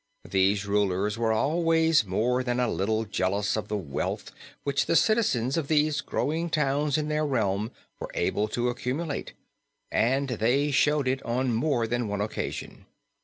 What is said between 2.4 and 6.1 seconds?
than a little jealous of the wealth which the citizens of these